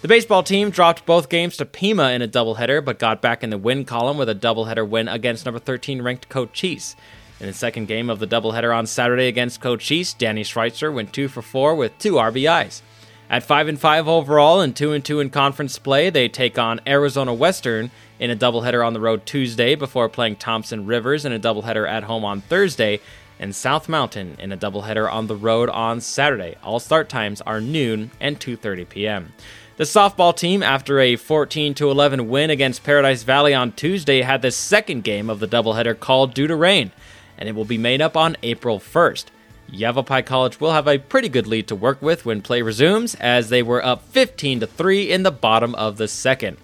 The 0.02 0.08
baseball 0.08 0.42
team 0.42 0.70
dropped 0.70 1.06
both 1.06 1.28
games 1.28 1.56
to 1.58 1.64
Pima 1.64 2.10
in 2.10 2.22
a 2.22 2.28
doubleheader, 2.28 2.84
but 2.84 2.98
got 2.98 3.22
back 3.22 3.44
in 3.44 3.50
the 3.50 3.58
win 3.58 3.84
column 3.84 4.18
with 4.18 4.28
a 4.28 4.34
doubleheader 4.34 4.88
win 4.88 5.06
against 5.06 5.44
number 5.44 5.60
13 5.60 6.02
ranked 6.02 6.28
Cochise. 6.28 6.96
In 7.38 7.46
the 7.46 7.52
second 7.52 7.86
game 7.86 8.10
of 8.10 8.18
the 8.18 8.26
doubleheader 8.26 8.76
on 8.76 8.86
Saturday 8.86 9.28
against 9.28 9.60
Cochise, 9.60 10.12
Danny 10.12 10.42
Schweitzer 10.42 10.90
went 10.90 11.12
2 11.12 11.28
for 11.28 11.40
4 11.40 11.74
with 11.76 11.96
2 11.98 12.14
RBIs. 12.14 12.82
At 13.30 13.44
5 13.44 13.68
and 13.68 13.80
5 13.80 14.08
overall 14.08 14.60
and 14.60 14.76
2 14.76 14.92
and 14.92 15.04
2 15.04 15.20
in 15.20 15.30
conference 15.30 15.78
play, 15.78 16.10
they 16.10 16.28
take 16.28 16.58
on 16.58 16.80
Arizona 16.86 17.32
Western 17.32 17.90
in 18.18 18.30
a 18.30 18.36
doubleheader 18.36 18.86
on 18.86 18.92
the 18.92 19.00
road 19.00 19.24
Tuesday 19.24 19.74
before 19.74 20.08
playing 20.08 20.36
Thompson 20.36 20.86
Rivers 20.86 21.24
in 21.24 21.32
a 21.32 21.40
doubleheader 21.40 21.88
at 21.88 22.04
home 22.04 22.24
on 22.24 22.40
Thursday 22.42 23.00
and 23.42 23.54
South 23.54 23.88
Mountain 23.88 24.36
in 24.38 24.52
a 24.52 24.56
doubleheader 24.56 25.12
on 25.12 25.26
the 25.26 25.34
road 25.34 25.68
on 25.68 26.00
Saturday. 26.00 26.56
All 26.62 26.78
start 26.78 27.08
times 27.08 27.40
are 27.40 27.60
noon 27.60 28.12
and 28.20 28.38
2:30 28.38 28.88
p.m. 28.88 29.32
The 29.78 29.84
softball 29.84 30.34
team, 30.34 30.62
after 30.62 31.00
a 31.00 31.16
14 31.16 31.74
11 31.80 32.28
win 32.28 32.50
against 32.50 32.84
Paradise 32.84 33.24
Valley 33.24 33.52
on 33.52 33.72
Tuesday, 33.72 34.22
had 34.22 34.42
the 34.42 34.52
second 34.52 35.02
game 35.02 35.28
of 35.28 35.40
the 35.40 35.48
doubleheader 35.48 35.98
called 35.98 36.34
due 36.34 36.46
to 36.46 36.54
rain, 36.54 36.92
and 37.36 37.48
it 37.48 37.56
will 37.56 37.64
be 37.64 37.78
made 37.78 38.00
up 38.00 38.16
on 38.16 38.36
April 38.44 38.78
1st. 38.78 39.24
Yavapai 39.68 40.22
College 40.22 40.60
will 40.60 40.72
have 40.72 40.86
a 40.86 40.98
pretty 40.98 41.28
good 41.28 41.46
lead 41.48 41.66
to 41.66 41.74
work 41.74 42.00
with 42.00 42.24
when 42.24 42.42
play 42.42 42.62
resumes, 42.62 43.16
as 43.16 43.48
they 43.48 43.62
were 43.62 43.84
up 43.84 44.02
15 44.10 44.60
3 44.60 45.10
in 45.10 45.24
the 45.24 45.32
bottom 45.32 45.74
of 45.74 45.96
the 45.96 46.06
second. 46.06 46.58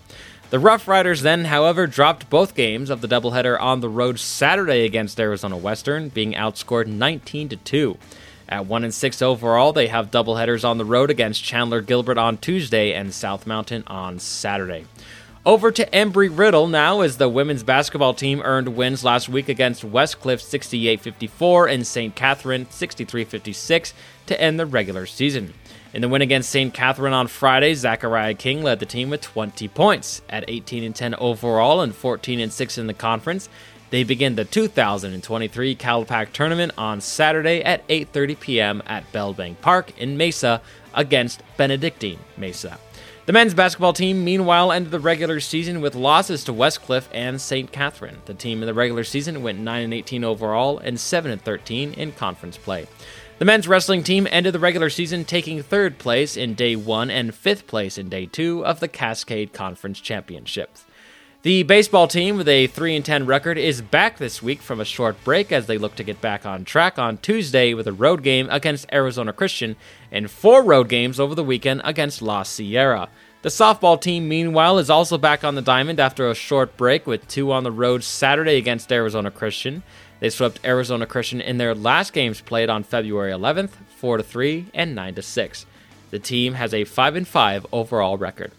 The 0.51 0.59
Rough 0.59 0.89
Riders 0.89 1.21
then, 1.21 1.45
however, 1.45 1.87
dropped 1.87 2.31
both 2.31 2.55
games 2.55 2.89
of 2.89 3.03
the 3.03 3.07
doubleheader 3.07 3.61
on 3.61 3.81
the 3.81 3.89
road 3.91 4.19
Saturday 4.19 4.87
against 4.87 5.21
Arizona 5.21 5.59
Western, 5.59 6.09
being 6.09 6.33
outscored 6.33 6.87
19 6.87 7.51
to 7.51 7.57
2. 7.57 7.99
At 8.49 8.65
1 8.65 8.85
and 8.85 8.95
6 8.95 9.21
overall, 9.21 9.75
they 9.75 9.89
have 9.89 10.11
doubleheaders 10.11 10.67
on 10.67 10.79
the 10.79 10.87
road 10.87 11.11
against 11.11 11.45
Chandler 11.45 11.83
Gilbert 11.83 12.17
on 12.17 12.39
Tuesday 12.39 12.95
and 12.95 13.13
South 13.13 13.47
Mountain 13.47 13.85
on 13.89 14.19
Saturday. 14.19 14.87
Over 15.45 15.71
to 15.71 15.85
Embry 15.91 16.31
Riddle 16.35 16.67
now 16.67 17.03
as 17.03 17.19
the 17.19 17.29
women's 17.29 17.63
basketball 17.63 18.15
team 18.15 18.41
earned 18.43 18.75
wins 18.75 19.05
last 19.05 19.29
week 19.29 19.51
against 19.51 19.85
Westcliff 19.85 20.41
68 20.41 21.03
54 21.03 21.69
and 21.69 21.87
St. 21.87 22.15
Katherine 22.15 22.67
63 22.71 23.25
56 23.25 23.93
to 24.25 24.41
end 24.41 24.59
the 24.59 24.65
regular 24.65 25.05
season. 25.05 25.53
In 25.95 26.03
the 26.03 26.09
win 26.09 26.21
against 26.21 26.51
St. 26.51 26.75
Katherine 26.75 27.15
on 27.15 27.29
Friday, 27.29 27.73
Zachariah 27.73 28.35
King 28.35 28.63
led 28.63 28.79
the 28.79 28.85
team 28.85 29.09
with 29.09 29.23
20 29.23 29.69
points 29.69 30.21
at 30.29 30.45
18 30.47 30.85
and 30.85 30.95
10 30.95 31.15
overall 31.15 31.81
and 31.81 31.95
14 31.95 32.41
and 32.41 32.53
6 32.53 32.79
in 32.79 32.87
the 32.87 32.93
conference. 32.93 33.49
They 33.89 34.05
begin 34.05 34.35
the 34.35 34.45
2023 34.45 35.77
CalPAC 35.77 36.33
tournament 36.35 36.73
on 36.77 37.01
Saturday 37.01 37.63
at 37.65 37.89
8:30 37.89 38.39
p.m. 38.39 38.83
at 38.85 39.11
Bellbank 39.13 39.63
Park 39.63 39.99
in 39.99 40.19
Mesa 40.19 40.61
against 40.93 41.43
Benedictine 41.57 42.19
Mesa. 42.37 42.79
The 43.25 43.33
men's 43.33 43.55
basketball 43.55 43.95
team, 43.95 44.25
meanwhile, 44.25 44.73
ended 44.73 44.91
the 44.91 45.01
regular 45.01 45.41
season 45.41 45.81
with 45.81 45.95
losses 45.95 46.45
to 46.45 46.53
Westcliff 46.53 47.09
and 47.13 47.41
St. 47.41 47.73
Katherine. 47.73 48.19
The 48.27 48.35
team 48.35 48.63
in 48.63 48.67
the 48.67 48.75
regular 48.75 49.05
season 49.05 49.43
went 49.43 49.59
9 49.59 49.85
and 49.85 49.95
18 49.95 50.23
overall 50.23 50.79
and 50.79 51.01
7 51.01 51.31
and 51.31 51.41
13 51.41 51.95
in 51.95 52.13
conference 52.13 52.59
play. 52.59 52.87
The 53.39 53.45
men's 53.45 53.69
wrestling 53.69 54.03
team 54.03 54.27
ended 54.33 54.53
the 54.53 54.59
regular 54.59 54.91
season 54.91 55.25
taking 55.25 55.63
third 55.63 55.99
place 55.99 56.37
in 56.37 56.55
day 56.55 56.75
one 56.75 57.09
and 57.09 57.33
fifth 57.33 57.69
place 57.69 57.97
in 57.97 58.09
day 58.09 58.27
two 58.27 58.67
of 58.67 58.81
the 58.81 58.89
Cascade 58.89 59.53
Conference 59.53 60.01
Championships. 60.01 60.85
The 61.43 61.63
baseball 61.63 62.09
team 62.09 62.37
with 62.37 62.49
a 62.49 62.67
3 62.67 62.97
and 62.97 63.05
10 63.05 63.27
record 63.27 63.57
is 63.57 63.81
back 63.81 64.19
this 64.19 64.43
week 64.43 64.61
from 64.61 64.81
a 64.81 64.85
short 64.85 65.23
break 65.23 65.53
as 65.53 65.67
they 65.69 65.79
look 65.79 65.95
to 65.95 66.03
get 66.03 66.21
back 66.21 66.45
on 66.45 66.65
track 66.65 66.99
on 66.99 67.19
Tuesday 67.19 67.75
with 67.75 67.87
a 67.87 67.93
road 67.93 68.25
game 68.25 68.49
against 68.51 68.93
Arizona 68.93 69.33
Christian 69.33 69.77
and 70.11 70.29
four 70.29 70.65
road 70.65 70.89
games 70.89 71.21
over 71.21 71.37
the 71.37 71.45
weekend 71.45 71.81
against 71.85 72.21
La 72.21 72.43
Sierra. 72.43 73.09
The 73.43 73.51
softball 73.51 74.01
team, 74.01 74.29
meanwhile, 74.29 74.79
is 74.79 74.91
also 74.91 75.17
back 75.17 75.45
on 75.45 75.55
the 75.55 75.63
diamond 75.63 76.01
after 76.01 76.29
a 76.29 76.35
short 76.35 76.77
break 76.77 77.07
with 77.07 77.29
two 77.29 77.53
on 77.53 77.63
the 77.63 77.71
road 77.71 78.03
Saturday 78.03 78.57
against 78.57 78.91
Arizona 78.91 79.31
Christian. 79.31 79.85
They 80.21 80.31
swept 80.31 80.61
Arizona 80.65 81.07
Christian 81.07 81.41
in 81.41 81.59
their 81.59 81.75
last 81.75 82.13
games 82.13 82.41
played 82.41 82.69
on 82.69 82.83
February 82.83 83.33
11th, 83.33 83.71
4 83.97 84.23
3 84.23 84.67
and 84.75 84.95
9 84.95 85.23
6. 85.23 85.67
The 86.11 86.19
team 86.19 86.55
has 86.55 86.75
a 86.75 86.85
5 86.85 87.17
and 87.17 87.29
5 87.29 87.67
overall 87.73 88.17
record. 88.17 88.53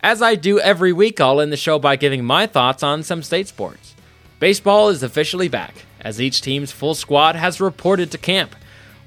As 0.00 0.22
I 0.22 0.34
do 0.34 0.60
every 0.60 0.92
week, 0.92 1.20
I'll 1.20 1.40
end 1.40 1.52
the 1.52 1.56
show 1.56 1.78
by 1.78 1.96
giving 1.96 2.24
my 2.24 2.46
thoughts 2.46 2.82
on 2.82 3.02
some 3.02 3.22
state 3.22 3.48
sports. 3.48 3.94
Baseball 4.38 4.90
is 4.90 5.02
officially 5.02 5.48
back, 5.48 5.74
as 6.00 6.20
each 6.20 6.42
team's 6.42 6.72
full 6.72 6.94
squad 6.94 7.36
has 7.36 7.60
reported 7.60 8.10
to 8.10 8.18
camp. 8.18 8.54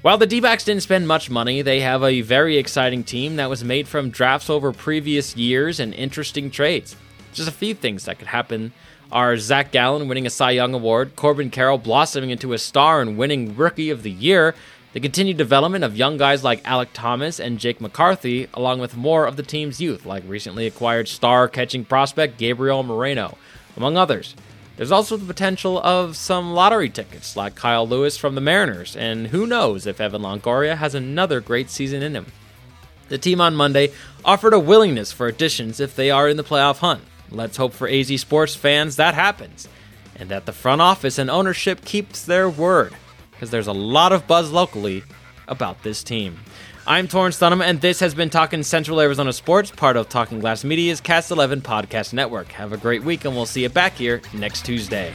While 0.02 0.18
the 0.18 0.26
D 0.26 0.40
backs 0.40 0.64
didn't 0.64 0.82
spend 0.82 1.08
much 1.08 1.30
money, 1.30 1.62
they 1.62 1.80
have 1.80 2.02
a 2.02 2.20
very 2.20 2.56
exciting 2.56 3.04
team 3.04 3.36
that 3.36 3.50
was 3.50 3.64
made 3.64 3.88
from 3.88 4.10
drafts 4.10 4.48
over 4.50 4.72
previous 4.72 5.36
years 5.36 5.80
and 5.80 5.94
interesting 5.94 6.50
trades. 6.50 6.96
Just 7.32 7.48
a 7.48 7.52
few 7.52 7.74
things 7.74 8.04
that 8.04 8.18
could 8.18 8.28
happen 8.28 8.72
are 9.10 9.36
Zach 9.36 9.72
Gallen 9.72 10.08
winning 10.08 10.26
a 10.26 10.30
Cy 10.30 10.50
Young 10.50 10.74
Award, 10.74 11.16
Corbin 11.16 11.50
Carroll 11.50 11.78
blossoming 11.78 12.30
into 12.30 12.52
a 12.52 12.58
star 12.58 13.00
and 13.00 13.16
winning 13.16 13.56
Rookie 13.56 13.90
of 13.90 14.02
the 14.02 14.10
Year, 14.10 14.54
the 14.92 15.00
continued 15.00 15.36
development 15.36 15.84
of 15.84 15.96
young 15.96 16.16
guys 16.16 16.44
like 16.44 16.62
Alek 16.64 16.88
Thomas 16.92 17.38
and 17.38 17.58
Jake 17.58 17.80
McCarthy, 17.80 18.48
along 18.54 18.80
with 18.80 18.96
more 18.96 19.26
of 19.26 19.36
the 19.36 19.42
team's 19.42 19.80
youth, 19.80 20.04
like 20.04 20.22
recently 20.26 20.66
acquired 20.66 21.08
star 21.08 21.48
catching 21.48 21.84
prospect 21.84 22.38
Gabriel 22.38 22.82
Moreno, 22.82 23.38
among 23.76 23.96
others. 23.96 24.34
There's 24.76 24.92
also 24.92 25.16
the 25.16 25.26
potential 25.26 25.78
of 25.80 26.16
some 26.16 26.52
lottery 26.52 26.88
tickets, 26.88 27.36
like 27.36 27.54
Kyle 27.54 27.86
Lewis 27.86 28.16
from 28.16 28.34
the 28.34 28.40
Mariners, 28.40 28.94
and 28.94 29.26
who 29.28 29.46
knows 29.46 29.86
if 29.86 30.00
Evan 30.00 30.22
Longoria 30.22 30.76
has 30.76 30.94
another 30.94 31.40
great 31.40 31.68
season 31.68 32.02
in 32.02 32.14
him. 32.14 32.26
The 33.08 33.18
team 33.18 33.40
on 33.40 33.56
Monday 33.56 33.92
offered 34.24 34.52
a 34.52 34.60
willingness 34.60 35.12
for 35.12 35.26
additions 35.26 35.80
if 35.80 35.96
they 35.96 36.10
are 36.10 36.28
in 36.28 36.36
the 36.36 36.44
playoff 36.44 36.78
hunt. 36.78 37.02
Let's 37.30 37.56
hope 37.56 37.72
for 37.72 37.88
AZ 37.88 38.20
Sports 38.20 38.54
fans 38.54 38.96
that 38.96 39.14
happens, 39.14 39.68
and 40.16 40.28
that 40.30 40.46
the 40.46 40.52
front 40.52 40.80
office 40.80 41.18
and 41.18 41.28
ownership 41.30 41.84
keeps 41.84 42.24
their 42.24 42.48
word 42.48 42.94
because 43.30 43.50
there's 43.50 43.66
a 43.66 43.72
lot 43.72 44.12
of 44.12 44.26
buzz 44.26 44.50
locally 44.50 45.02
about 45.46 45.82
this 45.82 46.02
team. 46.02 46.38
I'm 46.86 47.06
Torrence 47.06 47.38
Dunham, 47.38 47.60
and 47.60 47.80
this 47.82 48.00
has 48.00 48.14
been 48.14 48.30
Talking 48.30 48.62
Central 48.62 49.00
Arizona 49.00 49.32
Sports, 49.32 49.70
part 49.70 49.96
of 49.96 50.08
Talking 50.08 50.40
Glass 50.40 50.64
Media's 50.64 51.02
Cast 51.02 51.30
11 51.30 51.60
podcast 51.60 52.14
network. 52.14 52.50
Have 52.52 52.72
a 52.72 52.78
great 52.78 53.04
week, 53.04 53.26
and 53.26 53.34
we'll 53.34 53.46
see 53.46 53.62
you 53.62 53.68
back 53.68 53.92
here 53.92 54.22
next 54.32 54.64
Tuesday. 54.64 55.12